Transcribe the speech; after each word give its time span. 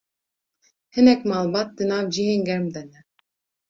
hinek 0.93 1.21
malbat 1.29 1.69
di 1.77 1.83
nav 1.89 2.05
cihên 2.13 2.41
germ 2.47 2.63
de 2.73 2.81
ne 2.89 2.99